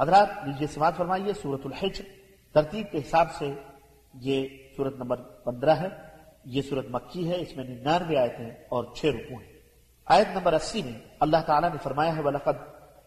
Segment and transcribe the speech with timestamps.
[0.00, 2.04] حضرات، لیجیے سماعت فرمائیے سورت الحجر۔
[2.52, 3.54] ترتیب کے حساب سے
[4.14, 5.88] یہ سورت نمبر پندرہ ہے،
[6.44, 9.52] یہ سورت مکی ہے، اس میں ننانوے آیتیں اور چھ رکو ہیں۔
[10.04, 12.56] آیت نمبر اسی میں اللہ تعالیٰ نے فرمایا ہے، وَلَقَدْ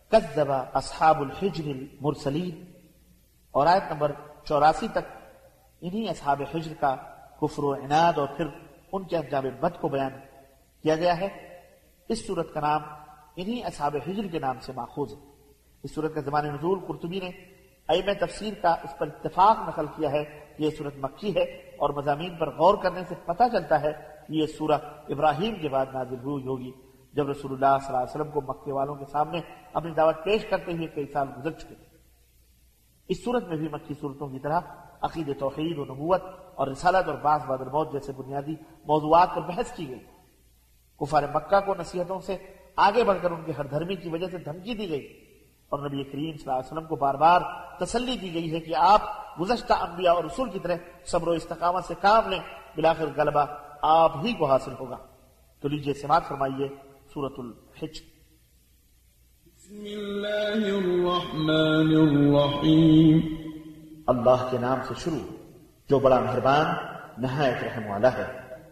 [0.09, 2.65] كَذَّبَ أَصْحَابُ الْحِجْرِ الْمُرْسَلِينَ۔
[3.51, 4.11] اور آیت نمبر
[4.43, 5.31] چوراسی تک
[5.81, 6.95] انہی اصحاب حجر کا
[7.41, 8.45] کفر و عناد اور پھر
[8.91, 10.11] ان کے انجام بد کو بیان
[10.83, 11.59] کیا گیا ہے۔
[12.09, 12.81] اس صورت کا نام
[13.35, 15.32] انہی اصحاب حجر کے نام سے ماخوذ ہے۔
[15.83, 17.29] اس صورت کا زمان نزول قرطبی نے
[17.89, 20.23] ایم تفسیر کا اس پر اتفاق نقل کیا ہے
[20.57, 21.43] کہ یہ صورت مکی ہے
[21.77, 23.91] اور مضامین پر غور کرنے سے پتہ چلتا ہے
[24.27, 24.79] کہ یہ سورہ
[25.09, 26.71] ابراہیم کے بعد نازل ہوئی ہوگی۔
[27.13, 29.39] جب رسول اللہ صلی اللہ علیہ وسلم کو مکے والوں کے سامنے
[29.73, 31.75] اپنی دعوت پیش کرتے ہوئے کئی سال گزر چکے۔
[33.07, 34.59] اس صورت میں بھی مکی صورتوں کی طرح
[35.01, 36.21] عقید توحید و نبوت
[36.55, 38.55] اور رسالت اور بعض بادر موت جیسے بنیادی
[38.85, 40.03] موضوعات پر بحث کی گئی۔
[40.99, 42.37] کفار مکہ کو نصیحتوں سے
[42.75, 45.32] آگے بڑھ کر ان کے ہر دھرمی کی وجہ سے دھمکی دی گئی۔
[45.73, 47.41] اور نبی کریم صلی اللہ علیہ وسلم کو بار بار
[47.79, 49.01] تسلی دی گئی ہے کہ آپ
[49.39, 52.39] گزشتہ انبیاء اور رسول کی طرح صبر و استقامت سے کام لیں
[52.75, 53.45] بلاخر غلبہ
[53.81, 54.97] آپ ہی کو حاصل ہوگا۔
[55.61, 56.67] تو لیجیے سماعت فرمائیے
[57.13, 57.99] سورت الحج۔
[59.45, 63.19] بسم اللہ الرحمن الرحیم۔
[64.07, 65.35] اللہ کے نام سے شروع
[65.89, 66.65] جو بڑا مہربان
[67.17, 68.25] نہایت رحم والا ہے۔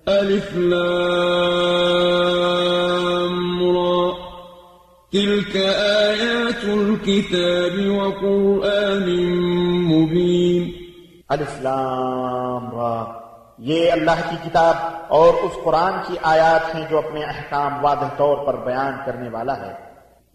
[0.06, 2.91] الف لام۔
[5.14, 5.56] تلك
[6.00, 9.10] آيات الكتاب وقرآن
[9.84, 10.72] مبين
[11.30, 13.06] الف لام را۔
[13.58, 14.76] یہ اللہ کی کتاب
[15.08, 19.58] اور اس قرآن کی آیات ہیں جو اپنے احکام واضح طور پر بیان کرنے والا
[19.58, 19.74] ہے۔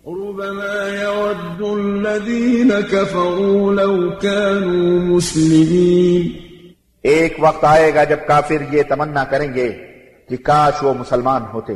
[0.07, 6.33] ربما يود الذين كفروا لو كانوا مسلمين۔
[7.03, 9.73] ایک وقت آئے گا جب کافر یہ تمنا کریں گے
[10.29, 11.73] کہ کاش وہ مسلمان ہوتے۔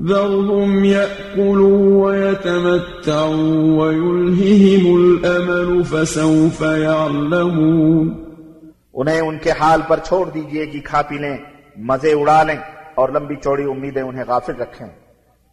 [0.00, 8.14] ذرهم يأكلوا ويتمتعوا ويلههم الأمل فسوف يعلمون
[8.94, 11.36] انہیں ان کے حال پر چھوڑ دیجیے کہ کھا پی لیں
[11.76, 12.56] مزے اڑا لیں
[12.94, 14.88] اور لمبی چوڑی امیدیں انہیں غافل رکھیں۔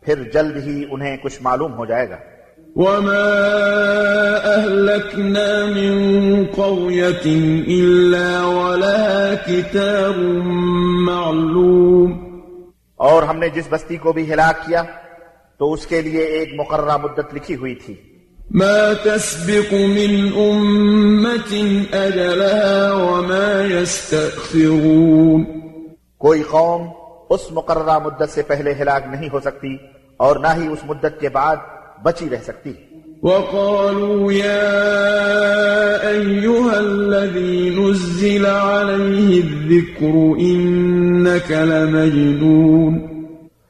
[0.01, 2.15] پھر جلد ہی انہیں کچھ معلوم ہو جائے گا۔
[2.75, 3.25] وما
[4.55, 7.25] أهلكنا من قرية
[7.67, 10.17] إلا ولها كتاب
[11.09, 12.28] معلوم
[12.99, 14.83] اور ہم نے جس بستی کو بھی ہلاک کیا
[15.57, 17.95] تو اس کے لیے ایک مقررہ مدت لکھی ہوئی تھی۔
[18.53, 21.57] ما تسبق من أمة
[21.91, 25.43] أجلها وما يستأخرون۔
[26.17, 26.87] کوئی قوم
[27.29, 29.77] اس مقررہ مدت سے پہلے ہلاک نہیں ہو سکتی
[30.17, 31.55] اور نہ ہی اس مدت کے بعد
[32.03, 32.73] بچی رہ سکتی۔
[33.21, 42.99] وقالوا يا أيها الذي نزل عليه الذكر إنك لمجنون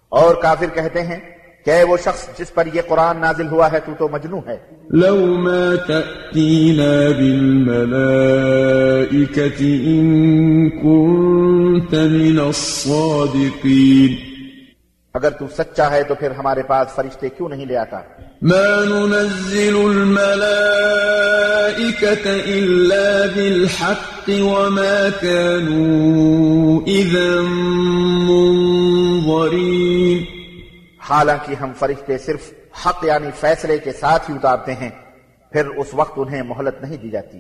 [0.10, 1.20] اور کافر کہتے ہیں
[1.66, 4.58] کہ وہ شخص جس پر یہ قرآن نازل ہوا ہے تو تو مجنو ہے۔
[4.90, 8.00] لو ما تأتينا بالملائكة
[9.86, 14.29] إن كنت من الصادقين
[15.20, 18.00] اگر تو سچا ہے تو پھر ہمارے پاس فرشتے کیوں نہیں لے آتا؟
[18.42, 21.06] ما ننزل الملائكة
[22.58, 27.32] إلا بالحق وما كانوا إذا
[28.30, 30.20] منظرين
[31.10, 32.44] حالانکہ ہم فرشتے صرف
[32.86, 34.90] حق یعنی فیصلے کے ساتھ ہی اتارتے ہیں
[35.52, 37.40] پھر اس وقت انہیں مہلت نہیں دی جاتی۔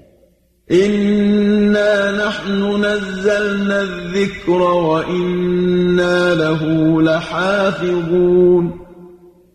[0.69, 6.67] إنا نحن نزلنا الذكر وإنا له
[7.01, 8.71] لحافظون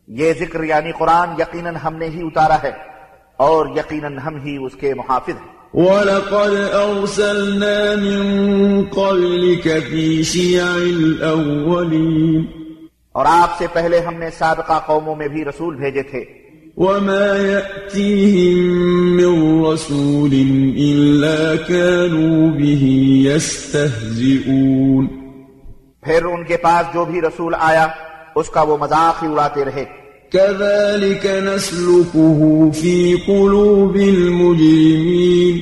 [0.08, 2.72] یہ ذکر یعنی قرآن یقیناً ہم نے ہی اتارا ہے
[3.36, 12.44] اور یقیناً ہم ہی اس کے محافظ ہیں۔ ولقد أرسلنا من قبلك في شيع الأولين
[13.12, 16.44] اور آپ سے پہلے ہم نے سابقہ قوموں میں بھی رسول بھیجے تھے۔
[16.77, 18.57] وما يأتيهم
[19.17, 20.33] من رسول
[20.79, 22.83] إلا كانوا به
[23.31, 25.07] يستهزئون
[26.03, 27.87] پھر ان کے پاس جو بھی رسول آیا
[28.37, 29.85] اس کا وہ مذاق ہی اڑاتے رہے۔
[30.33, 35.59] كذلك نسلكه في قلوب المجرمين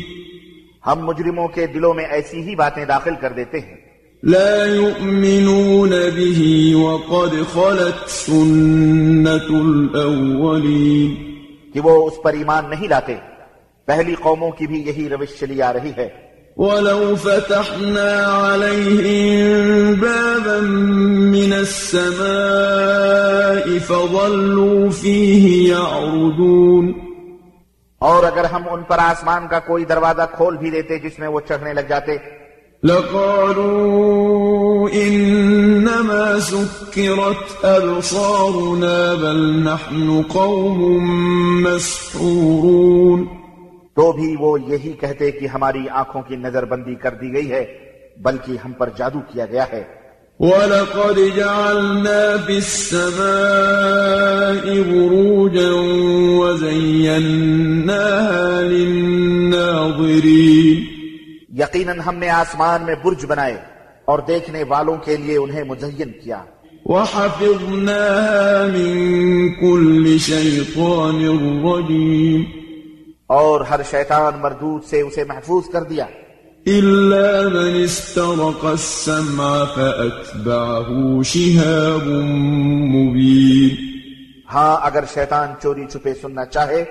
[0.87, 3.82] ہم مجرموں کے دلوں میں ایسی ہی باتیں داخل کر دیتے ہیں۔
[4.27, 11.15] لا يؤمنون به وقد خلت سنة الأولين.
[11.75, 13.15] کہ وہ اس پر ایمان نہیں لاتے۔
[13.87, 16.09] پہلی قوموں کی بھی یہی روش چلی آ رہی ہے۔
[16.57, 20.59] ولو فتحنا عليهم بابا
[21.31, 26.93] من السماء فظلوا فيه يعرجون۔
[27.99, 31.41] اور اگر ہم ان پر آسمان کا کوئی دروازہ کھول بھی دیتے جس میں وہ
[31.49, 32.42] چڑھنے لگ جاتے
[32.85, 40.99] لقالوا إنما سكرت أبصارنا بل نحن قوم
[41.63, 43.27] مسحورون
[43.97, 47.65] تو بھی وہ یہی کہتے کہ ہماری آنکھوں کی نظر بندی کر دی گئی ہے
[48.23, 49.85] بلکہ ہم پر جادو کیا گیا ہے۔
[50.41, 55.73] وَلَقَدْ جَعَلْنَا فِي السَّمَاءِ بُرُوجًا
[56.39, 58.61] وَزَيَّنَّاهَا
[61.53, 63.57] یقیناً ہم نے آسمان میں برج بنائے
[64.05, 66.43] اور دیکھنے والوں کے لیے انہیں مزین کیا۔
[66.85, 71.23] وَحَفِظْنَاهَا مِن كُلِّ شَيْطَانٍ
[71.65, 72.45] رَجِيمٍ
[73.27, 76.07] اور ہر شیطان مردود سے اسے محفوظ کر دیا۔
[76.69, 82.09] إلا من استرق السمع فأتبعه شهاب
[82.95, 83.77] مبين۔
[84.55, 86.85] ہاں اگر شیطان چوری چھپے سننا چاہے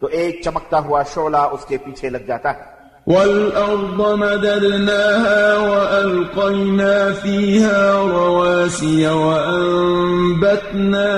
[0.00, 2.75] تو ایک چمکتا ہوا شعلہ اس کے پیچھے لگ جاتا ہے۔
[3.06, 10.54] والأرض مددناها وألقينا فيها رواسي وأنبتنا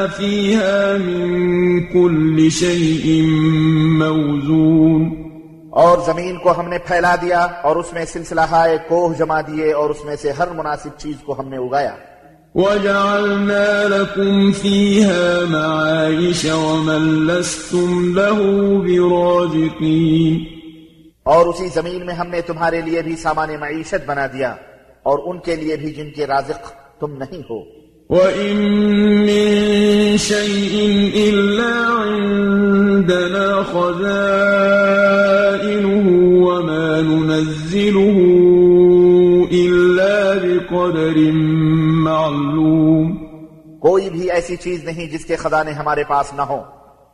[0.06, 1.22] فيها من
[1.92, 3.22] كل شيء
[3.98, 5.10] موزون
[5.70, 9.72] اور زمین کو ہم نے پھیلا دیا اور اس میں سلسلہ ہائے کوہ جما دیے
[9.72, 11.94] اور اس میں سے ہر مناسب چیز کو ہم نے اگایا۔
[12.54, 18.44] وَجَعَلْنَا لَكُمْ فِيهَا مَعَايِشَ وَمَن لَسْتُمْ لَهُ
[18.82, 20.57] بِرَازِقِينَ۔
[21.28, 24.54] اور اسی زمین میں ہم نے تمہارے لیے بھی سامان معیشت بنا دیا
[25.02, 27.78] اور ان کے لیے بھی جن کے رازق تم نہیں ہو۔
[28.08, 28.56] وَإِن
[29.20, 34.32] مِّن شَيْءٍ إِلَّا عِندَنَا خَزَائِنُهُ
[36.46, 38.24] وَمَا نُنَزِّلُهُ
[39.48, 41.32] إِلَّا بِقَدَرٍ
[42.02, 43.16] معلوم۔
[43.78, 46.60] کوئی بھی ایسی چیز نہیں جس کے خزانے ہمارے پاس نہ ہو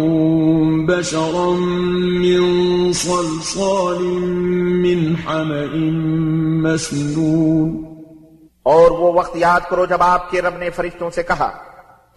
[0.86, 1.50] بَشَرًا
[1.98, 4.00] مِّن صَلْصَالٍ
[4.82, 5.68] مِّنْ حَمَإٍ
[6.62, 7.82] مَّسْنُونٍ۔
[8.62, 11.50] اور وہ وقت یاد کرو جب آپ کے رب نے فرشتوں سے کہا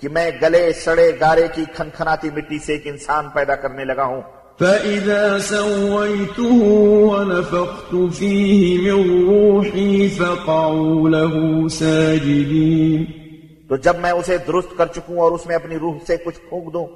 [0.01, 4.21] کہ میں گلے سڑے گارے کی کھنکھناتی مٹی سے ایک انسان پیدا کرنے لگا ہوں۔
[4.59, 6.61] فَإِذَا سَوَّيْتُهُ
[7.11, 13.03] وَنَفَخْتُ فِيهِ مِنْ رُوحِي فَقَعُوا لَهُ سَاجِدِينَ
[13.69, 16.73] تو جب میں اسے درست کر چکوں اور اس میں اپنی روح سے کچھ پھونک
[16.73, 16.87] دوں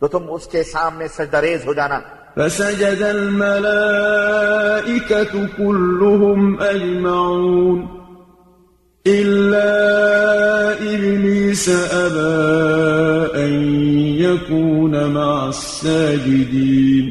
[0.00, 2.00] تو تم اس کے سامنے سجدہ ریز ہو جانا۔
[2.36, 3.86] فَسَجَدَ الْمَلَائِكَةُ
[5.56, 8.01] كُلُّهُمْ أَجْمَعُونَ
[9.06, 12.34] إِلَّا إِبْلِيسَ أَبَى
[13.34, 13.52] أَن
[14.14, 17.10] يَكُونَ مَعَ السَّاجِدِينَ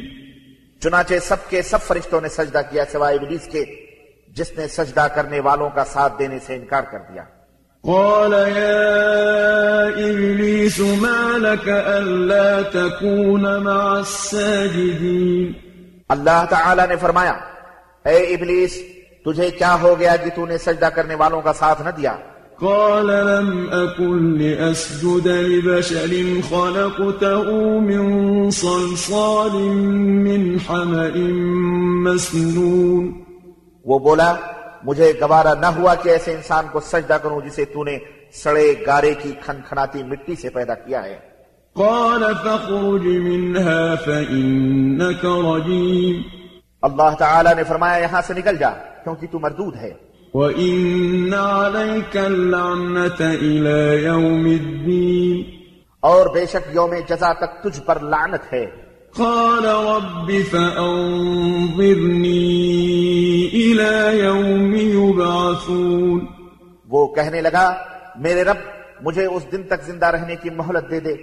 [0.81, 3.65] چنانچہ سب کے سب فرشتوں نے سجدہ کیا سوائے ابلیس کے
[4.27, 7.23] جس نے سجدہ کرنے والوں کا ساتھ دینے سے انکار کر دیا۔
[7.83, 15.51] قال يا إبليس ما لك ألا تكون مع الساجدين
[16.09, 17.31] اللہ تعالی نے فرمایا
[18.05, 18.83] اے ابلیس
[19.25, 22.17] تجھے کیا ہو گیا کہ تو نے سجدہ کرنے والوں کا ساتھ نہ دیا؟
[22.59, 26.13] قال لم أكن لأسجد لبشر
[26.49, 27.51] خلقته
[27.81, 29.55] من صلصال
[30.25, 31.17] من حمأ
[32.05, 33.11] مسنون.
[33.85, 34.35] وہ بولا
[34.83, 37.97] مجھے گوارا نہ ہوا کہ ایسے انسان کو سجدہ کروں جسے تو نے
[38.33, 41.17] سڑے گارے کی کھنکھناتی مٹی سے پیدا کیا ہے۔
[41.75, 46.40] قال فاخرج منها فإنك رجيم
[46.81, 48.69] اللہ تعالی نے فرمایا یہاں سے نکل جا
[49.03, 49.91] کیونکہ تو مردود ہے۔
[50.33, 55.43] وإن عليك اللعنة إلى يوم الدين۔
[55.99, 58.65] اور بے شک یوم جزا تک تجھ پر لعنت ہے۔
[59.15, 61.07] قال رب فأنظرني
[63.49, 66.25] إلى يوم يبعثون۔
[66.89, 67.75] وہ کہنے لگا
[68.15, 68.57] میرے رب
[69.01, 71.15] مجھے اس دن تک زندہ رہنے کی مہلت دے دے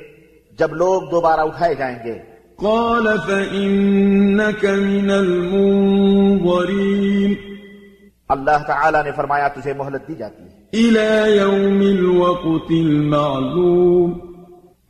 [0.59, 2.19] جب لوگ دوبارہ اٹھائے جائیں گے۔
[2.63, 6.51] قال فإنك من المنظرين.
[8.29, 10.49] اللہ تعالی نے فرمایا تجھے مہلت دی جاتی ہے
[10.79, 14.09] إلى يوم الوقت المعلوم.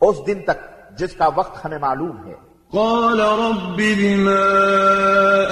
[0.00, 0.58] اس دن تک
[0.98, 2.36] جس کا وقت ہمیں معلوم ہے
[2.72, 4.46] قال رب بما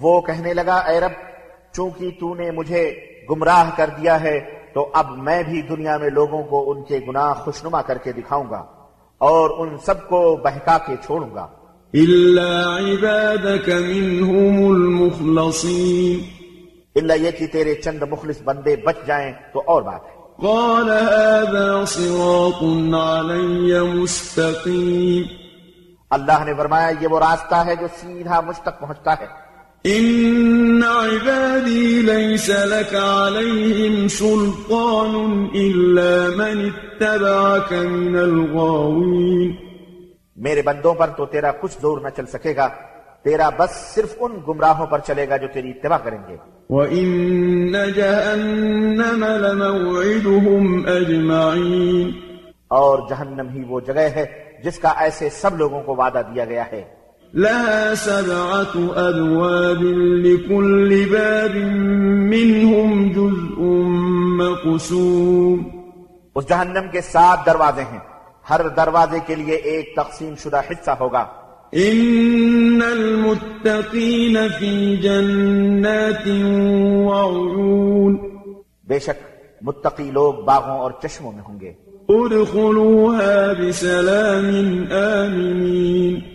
[0.00, 1.31] وہ کہنے لگا اے رب
[1.72, 3.00] چونکہ تو نے مجھے
[3.30, 7.34] گمراہ کر دیا ہے تو اب میں بھی دنیا میں لوگوں کو ان کے گناہ
[7.34, 8.64] خوشنما کر کے دکھاؤں گا
[9.18, 11.46] اور ان سب کو بہکا کے چھوڑوں گا۔
[11.96, 16.20] إلا عبادك منهم المخلصين۔
[16.94, 21.84] اللہ یہ کہ تیرے چند مخلص بندے بچ جائیں تو اور بات ہے۔ قال هذا
[21.84, 22.62] صراط
[22.94, 25.22] علي مستقيم۔
[26.10, 29.51] اللہ نے فرمایا یہ وہ راستہ ہے جو سیدھا مجھ تک پہنچتا ہے۔
[29.86, 35.14] إن عبادي ليس لك عليهم سلطان
[35.54, 39.50] إلا من اتبعك من الغاوين
[40.36, 42.68] میرے بندوں پر تو تیرا کچھ زور نہ چل سکے گا
[43.24, 46.36] تیرا بس صرف ان گمراہوں پر چلے گا جو تیری اتباع کریں گے۔
[46.70, 52.10] وإن جهنم لموعدهم أجمعين
[52.68, 54.26] اور جہنم ہی وہ جگہ ہے
[54.64, 57.01] جس کا ایسے سب لوگوں کو وعدہ دیا گیا ہے۔
[57.34, 61.56] لها سبعة أبواب لكل باب
[62.34, 63.62] منهم جزء
[64.38, 65.62] مقسوم.
[66.34, 67.98] اس جہنم کے سات دروازے ہیں۔
[68.50, 71.24] ہر دروازے کے لیے ایک تقسیم شدہ حصہ ہوگا۔
[71.76, 76.28] إن المتقين في جنات
[77.06, 78.16] وعيون.
[78.84, 79.24] بے شک
[79.62, 81.72] متقی لوگ باغوں اور چشموں میں ہوں گے۔
[82.08, 86.31] ادخلوها بسلام آمنين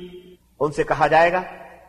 [0.60, 1.42] ان سے کہا جائے گا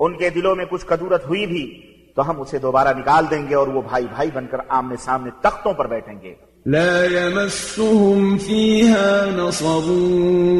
[0.00, 1.80] ان کے دلوں میں کچھ کدورت ہوئی بھی
[2.16, 5.30] تو ہم اسے دوبارہ نکال دیں گے اور وہ بھائی بھائی بن کر آمنے سامنے
[5.42, 6.34] تختوں پر بیٹھیں گے۔
[6.66, 9.90] لا يمسهم فيها نصب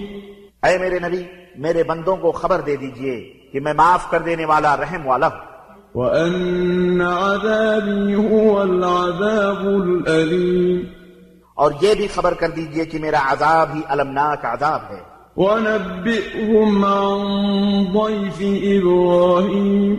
[0.63, 1.23] اے میرے نبی
[1.57, 5.49] میرے بندوں کو خبر دے دیجیے کہ میں معاف کر دینے والا رحم والا ہوں۔
[5.95, 10.81] وأن عذابي هو العذاب الأليم۔
[11.55, 17.17] اور یہ بھی خبر کر دیجیے کہ میرا عذاب ہی المناک عذاب ہے۔ ونبئهم عن
[17.93, 19.95] ضيف إبراهيم.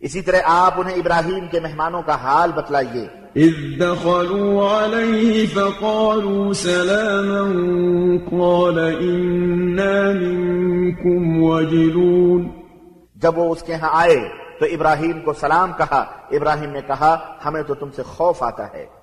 [0.00, 3.06] اسی طرح آپ انہیں ابراہیم کے مہمانوں کا حال بتلائیے۔
[3.38, 12.48] إذ دخلوا عليه فقالوا سلاما قال إنا منكم وجلون.
[13.14, 14.28] جب وہ اس کے ہاں آئے
[14.60, 18.97] تو ابراہیم کو سلام کہا ابراہیم نے کہا ہمیں تو تم سے خوف آتا ہے۔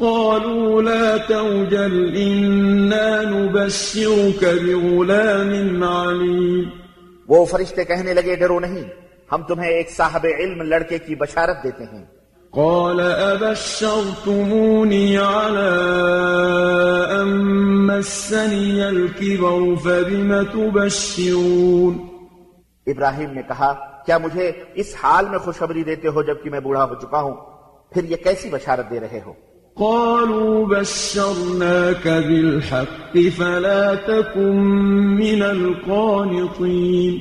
[0.00, 6.68] قالوا لا توجل إنا نبشرك بغلام عليم.
[7.28, 8.82] وہ فرشتے کہنے لگے ڈرو نہیں
[9.32, 12.04] ہم تمہیں ایک صاحب علم لڑکے کی بشارت دیتے ہیں۔
[12.50, 15.70] قال أبشرتموني على
[17.20, 17.28] أن
[17.86, 21.98] مسني الكبر فبم تبشرون؟
[22.86, 23.74] ابراہیم نے کہا
[24.06, 27.34] کیا مجھے اس حال میں خوشخبری دیتے ہو جبکہ میں بوڑھا ہو چکا ہوں؟
[27.92, 29.32] پھر یہ کیسی بشارت دے رہے ہو؟
[29.76, 34.56] قالوا بشرناك بالحق فلا تكن
[35.16, 37.18] من القانطين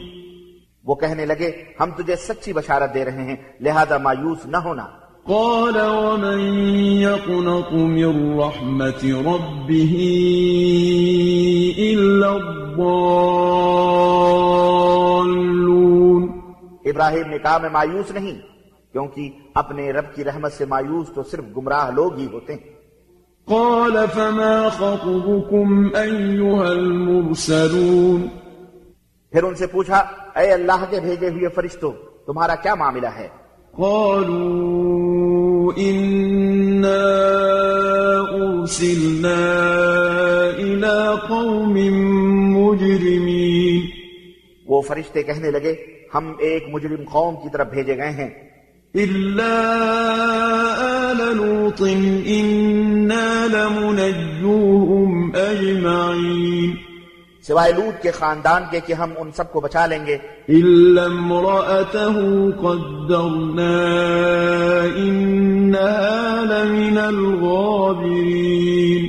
[0.83, 4.85] وہ کہنے لگے ہم تجھے سچی بشارت دے رہے ہیں لہذا مایوس نہ ہونا۔
[5.25, 6.39] قال ومن
[7.01, 9.93] يقنط من رحمة ربه
[11.77, 13.11] إلا الضالون؟
[16.85, 18.53] ابراہیم نے کہا میں مایوس نہیں۔
[18.93, 22.59] کیونکہ اپنے رب کی رحمت سے مایوس تو صرف گمراہ لوگ ہی ہوتے ہیں۔
[23.45, 28.27] قال فما خطبكم أيها المرسلون؟
[29.31, 31.91] پھر ان سے پوچھا اے اللہ کے بھیجے ہوئے فرشتوں
[32.25, 33.27] تمہارا کیا معاملہ ہے؟
[33.71, 37.03] قالوا إنا
[38.31, 39.35] أرسلنا
[40.55, 41.77] إلى قوم
[42.57, 43.81] مجرمين۔
[44.67, 45.75] وہ فرشتے کہنے لگے
[46.15, 48.52] ہم ایک مجرم قوم کی طرف بھیجے گئے ہیں۔
[48.95, 49.63] إلا
[50.81, 51.81] آل لوط
[52.25, 56.75] إنا لمنجوهم أجمعين
[57.47, 60.17] سوائے لوت کے خاندان کے کہ ہم ان سب کو بچا لیں گے۔
[60.49, 63.83] إلا امرأته قدرنا
[64.95, 69.07] إنها لمن الغابرين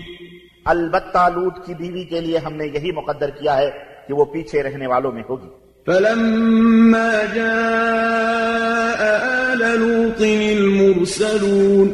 [0.65, 3.71] البتہ لوت کی بیوی کے لیے ہم نے یہی مقدر کیا ہے
[4.09, 11.89] کہ وہ پیچھے رہنے والوں میں ہوگی۔ فلما جاء آل لوط المرسلون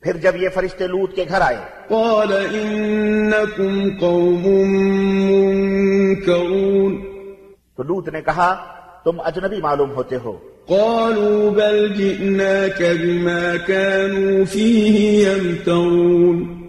[0.00, 1.56] پھر جب یہ فرشتے لوت کے گھر آئے
[1.88, 4.48] قال إنكم قوم
[5.30, 6.96] منكرون
[7.76, 8.64] تو لوت نے کہا
[9.04, 10.32] تم اجنبی معلوم ہوتے ہو۔
[10.66, 16.68] قالوا بل جئناك بما كانوا فيه يمترون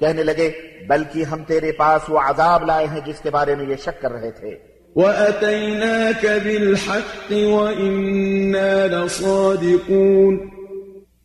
[0.00, 0.50] کہنے لگے
[0.88, 4.12] بلکہ ہم تیرے پاس وہ عذاب لائے ہیں جس کے بارے میں یہ شک کر
[4.12, 10.38] رہے تھے۔ وأتيناك بالحق وإنا لصادقون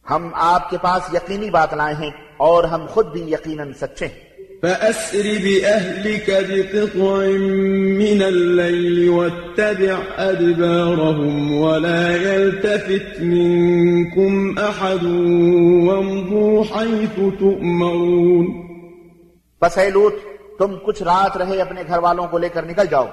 [0.09, 4.27] ہم آپ کے پاس یقینی بات لائے ہیں اور ہم خود بھی یقیناً سچے ہیں۔
[4.61, 7.25] فأسر بأهلك بقطع
[7.97, 15.03] من الليل واتبع أدبارهم ولا يلتفت منكم أحد
[15.87, 18.45] وامضوا حيث تؤمرون
[19.61, 20.15] بس اے لوت
[20.59, 23.05] تم کچھ رات رہے اپنے گھر والوں کو لے کر نکل جاؤ۔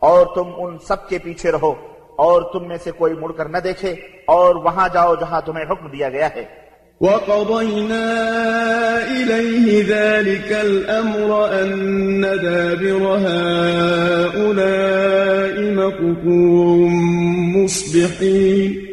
[0.00, 1.74] اور تم ان سب کے پیچھے رہو
[2.16, 3.94] اور تم میں سے کوئی مڑ کر نہ دیکھے
[4.26, 6.68] اور وہاں جاؤ جہاں تمہیں حکم دیا گیا ہے۔
[7.00, 8.04] وقضينا
[9.08, 13.18] إليه ذلك الأمر أن دابر
[14.20, 14.54] هؤلاء
[15.72, 16.88] مقطوع
[17.56, 18.88] مصبحين۔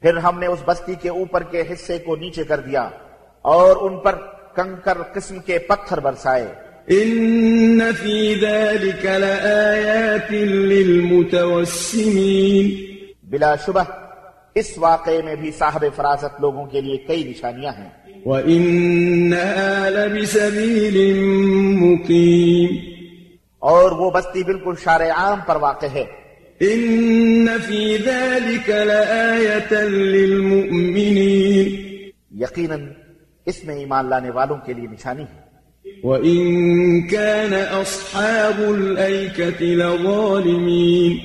[0.00, 2.88] پھر ہم نے اس بستی کے اوپر کے حصے کو نیچے کر دیا
[3.42, 4.14] اور ان پر
[4.54, 6.46] کنکر قسم کے پتھر برسائے۔
[6.88, 11.46] إن في ذلك لآيات للمتوسمين۔
[13.22, 13.82] بلا شبہ
[14.54, 17.88] اس واقعے میں بھی صاحب فراست لوگوں کے لیے کئی نشانیاں ہیں۔
[18.24, 21.14] وإنها لبسبيل
[21.76, 22.76] مقيم۔
[23.58, 26.04] اور وہ بستی بالکل شارع عام پر واقع ہے۔
[26.62, 31.66] إن في ذلك لآية للمؤمنين
[32.40, 32.86] یقیناً
[33.46, 35.46] اس میں ایمان لانے والوں کے لیے نشانی ہے۔
[36.02, 36.46] وإن
[37.08, 41.16] كان أصحاب الأيكة لظالمين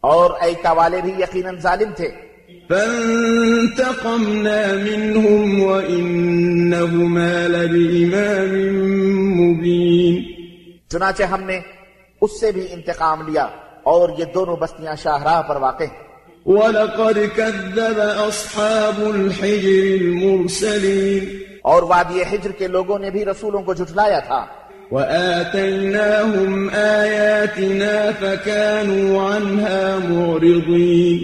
[0.00, 2.08] اور ایکا والے بھی یقیناً ظالم تھے۔
[2.68, 3.60] فانتقمنا
[4.82, 8.52] منهم وإنهما لبإمام
[9.40, 10.22] مبين
[10.88, 11.60] چنانچہ ہم نے
[12.20, 13.46] اس سے بھی انتقام لیا۔
[13.82, 16.12] اور یہ دونوں بستیاں شاہراہ پر واقع ہیں۔
[16.46, 24.18] ولقد كذب أصحاب الحجر المرسلين۔ اور وادی حجر کے لوگوں نے بھی رسولوں کو جھٹلایا
[24.18, 24.46] تھا۔
[24.90, 31.18] وآتيناهم آياتنا فكانوا عنها معرضين۔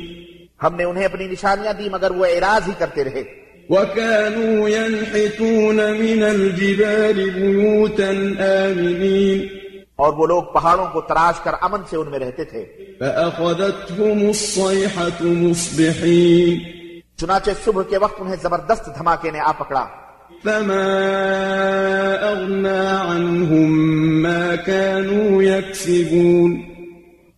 [0.63, 3.23] ہم نے انہیں اپنی نشانیاں دی مگر وہ اعراض ہی کرتے رہے۔
[3.69, 8.09] وكانوا ينحتون من الجبال بيوتا
[8.45, 9.58] آمنين۔
[9.99, 12.65] اور وہ لوگ پہاڑوں کو تراش کر امن سے ان میں رہتے تھے۔
[12.99, 16.59] فأخذتهم الصيحة مصبحين۔
[17.17, 19.87] چنانچہ صبح کے وقت انہیں زبردست دھماکے نے آ پکڑا۔
[20.45, 20.85] فما
[22.21, 23.73] أغنى عنهم
[24.23, 26.61] ما كانوا يكسبون۔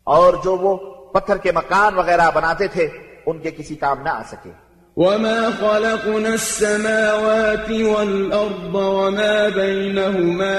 [0.05, 0.77] اور جو وہ
[1.12, 2.88] پتھر کے مکان وغیرہ بناتے تھے
[3.27, 4.70] ان کے کسی کام نہ آ سکے۔
[5.01, 10.59] وما خلقنا السماوات والأرض وما بينهما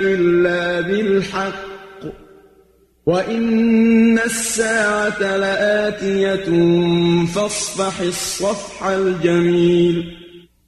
[0.00, 2.04] إلا بالحق
[3.06, 6.48] وإن الساعة لآتية
[7.34, 10.02] فاصفح الصفح الجميل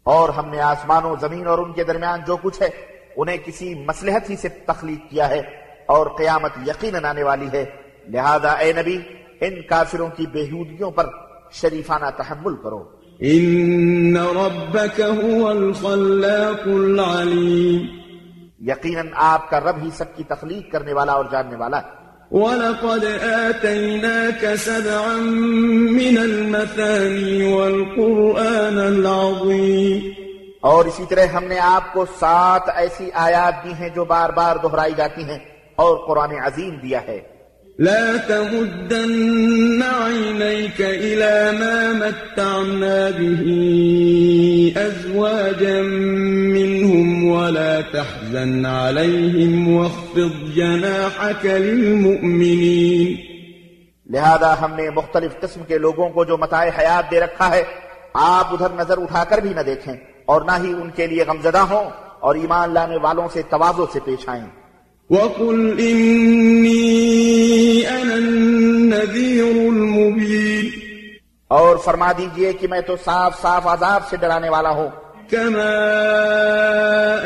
[0.03, 2.69] اور ہم نے آسمان و زمین اور ان کے درمیان جو کچھ ہے
[3.17, 5.43] انہیں کسی مسلحت ہی سے تخلیق کیا ہے
[5.87, 7.65] اور قیامت یقیناً آنے والی ہے۔
[8.09, 8.99] لہذا اے نبی
[9.41, 11.07] ان کافروں کی بےحودگیوں پر
[11.53, 17.87] شریفانہ تحمل کرو۔ إن ربك هو الخلاق العليم
[18.61, 23.05] یقیناً آپ کا رب ہی سب کی تخلیق کرنے والا اور جاننے والا ہے۔ ولقد
[23.23, 25.17] آتيناك سبعا
[25.91, 30.11] من المثاني والقرآن العظيم
[30.61, 34.57] اور اسی طرح ہم نے آپ کو سات ایسی آیات دی ہیں جو بار بار
[34.57, 35.39] دہرائی جاتی ہیں
[35.77, 37.21] اور قرآن عظیم دیا ہے۔
[37.81, 43.45] لا تمدن عينيك إلى ما متعنا به
[44.77, 45.83] أزواجا
[46.57, 53.17] منهم ولا تحزن عليهم واخفض جناحك للمؤمنين.
[54.11, 57.65] لہذا ہم نے مختلف قسم کے لوگوں کو جو متاع حیات دے رکھا ہے،
[58.15, 59.95] آپ ادھر نظر اٹھا کر بھی نہ دیکھیں
[60.27, 61.91] اور نہ ہی ان کے لیے غمزدہ ہوں
[62.21, 64.60] اور ایمان لانے والوں سے توازو سے پیش آئیں۔
[65.11, 67.03] وقل إني
[67.85, 70.65] أنا النذير المبين
[71.49, 74.89] اور فرما دیجیے کہ میں تو صاف صاف عذاب سے ڈرانے والا ہوں۔
[75.31, 75.71] كما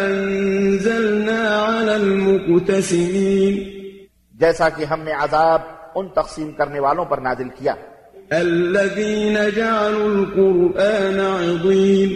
[0.07, 3.55] أنزلنا على المقتسمين
[4.33, 5.61] جیسا کہ ہم نے عذاب
[5.95, 7.75] ان تقسیم کرنے والوں پر نازل کیا۔
[8.31, 12.09] الذين جعلوا القرآن عضين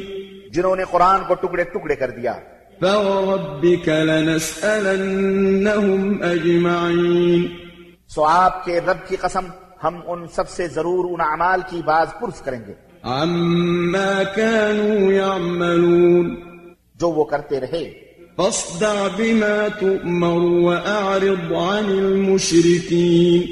[0.51, 2.35] جنہوں نے قرآن کو ٹکڑے ٹکڑے کر دیا۔
[2.81, 7.47] فوربك لنسألنهم أجمعين
[8.09, 9.41] سو آپ کے رب کی قسم
[9.85, 16.41] ہم ان سب سے ضرور ان اعمال کی باز پرس کریں گے۔ عما كانوا يعملون
[16.95, 17.91] جو وہ کرتے رہے۔
[18.37, 23.43] فاصدع بما تؤمر وأعرض عن المشركين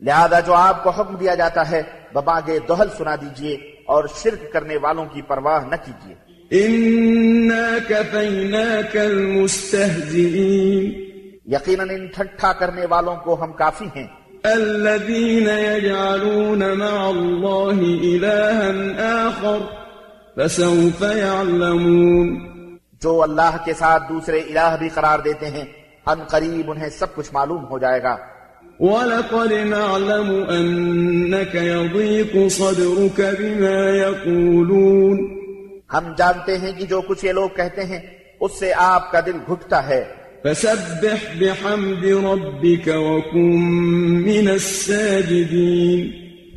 [0.00, 1.82] لہذا جو آپ کو حکم دیا جاتا ہے
[2.14, 6.14] بباگے دوہل سنا دیجیے اور شرک کرنے والوں کی پرواہ نہ کیجیے
[6.52, 10.92] إنا كفيناك المستهزئين
[11.46, 14.06] یقیناً ان ٹھٹھا کرنے والوں کو ہم کافی ہیں۔
[14.42, 18.68] الذين يجعلون مع الله إلها
[19.26, 19.58] آخر
[20.36, 22.38] فسوف يعلمون
[23.02, 25.64] جو اللہ کے ساتھ دوسرے الہ بھی قرار دیتے ہیں
[26.06, 28.16] ان قریب انہیں سب کچھ معلوم ہو جائے گا۔
[28.80, 35.45] ولقد نعلم أنك يضيق صدرك بما يقولون
[35.92, 38.00] ہم جانتے ہیں کہ جو کچھ یہ لوگ کہتے ہیں
[38.40, 40.04] اس سے آپ کا دل گھٹتا ہے۔
[40.42, 43.64] فسبح بحمد ربك وكن
[44.22, 46.10] من الساجدين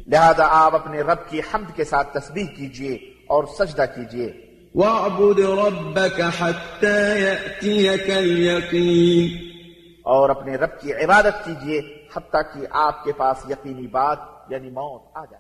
[0.08, 2.96] لہذا آپ اپنے رب کی حمد کے ساتھ تسبیح کیجیے
[3.28, 4.32] اور سجدہ کیجیے۔
[4.76, 9.50] واعبد ربك حتى يأتيك اليقين
[10.04, 11.82] اور اپنے رب کی عبادت کیجیے
[12.16, 14.18] حتیٰ کہ آپ کے پاس یقینی بات
[14.50, 15.39] یعنی موت آ جائے۔